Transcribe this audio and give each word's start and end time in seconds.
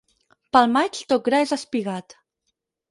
Pel 0.55 0.71
maig 0.77 1.03
tot 1.13 1.23
gra 1.29 1.43
és 1.49 1.55
espigat. 1.59 2.21